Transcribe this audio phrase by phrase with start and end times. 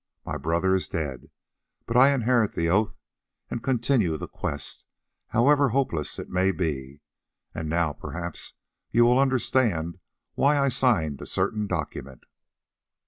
[0.25, 1.29] My brother is dead,
[1.85, 2.97] but I inherit the oath
[3.51, 4.83] and continue the quest,
[5.27, 7.01] however hopeless it may be.
[7.53, 8.53] And now, perhaps,
[8.89, 9.99] you will understand
[10.33, 12.23] why I signed a certain document."